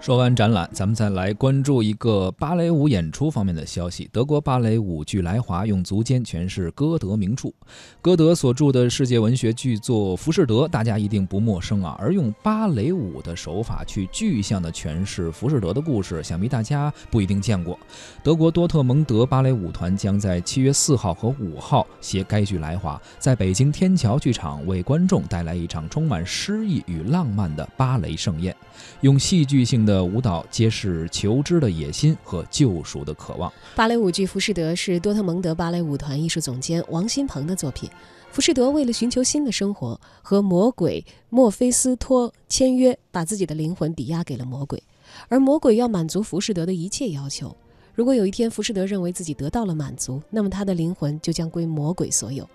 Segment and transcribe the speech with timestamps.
[0.00, 4.08] 说完展览，咱们再来关注一个芭蕾舞演出方面的消息。
[4.10, 7.50] 德国芭蕾舞剧来华用足尖诠释歌德名著，
[8.00, 11.94] 歌德所著的世界文学巨作《浮士德》，大家一定不陌生啊。
[12.00, 17.78] 而用芭蕾舞的手法去具象的诠释浮士德的故事，想必大家不一定见过。
[18.22, 28.56] 德国多特蒙德芭蕾舞团将在七月四号和五号携该剧来华，在北京天桥剧场为观众带来一场充满诗意与浪漫的芭蕾盛宴，
[29.02, 29.89] 用戏剧性的。
[29.90, 33.52] 的舞蹈揭示求知的野心和救赎的渴望。
[33.74, 37.90] 芭蕾舞剧《浮士德》是多特蒙德芭蕾舞团艺术总监王新鹏的作品。
[38.30, 44.80] 浮士德为了寻求新的生活，和魔鬼墨菲斯托签约，把自己的灵魂抵押给了魔鬼，
[45.28, 47.56] 而魔鬼要满足浮士德的一切要求。
[47.92, 52.48] 如果有一天浮士德认为自己得到了满足，那么他的灵魂就将归魔鬼所有。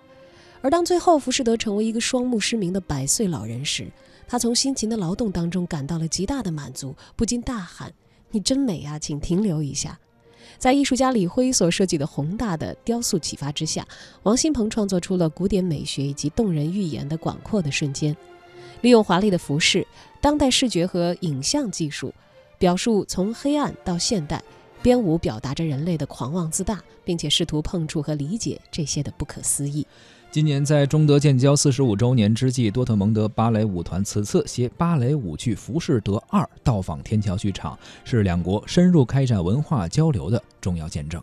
[0.62, 3.86] 而当最后浮士德成为一个双目失明的百岁老人时，
[4.28, 7.92] 他从辛勤的劳动当中感到了极大的满足，不禁大喊
[8.30, 9.98] ：“你真美啊，请停留一下。”
[10.58, 13.86] 在艺术家李辉所设计的宏大的雕塑启发之下，
[14.22, 18.16] 王新鹏创作出了古典美学以及动人寓言的广阔的瞬间，
[18.80, 19.86] 利用华丽的服饰、
[20.20, 22.14] 当代视觉和影像技术，
[22.58, 24.42] 表述从黑暗到现代，
[24.82, 29.86] 编舞表达着人类的狂妄自大，并且试图碰触和理解这些的不可思议。
[30.36, 41.22] 今年在中德建交四十五周年之际，多特蒙德芭蕾舞团此次携芭蕾舞剧《浮士德二》到访天桥剧场，是两国深入开展文化交流的重要见证。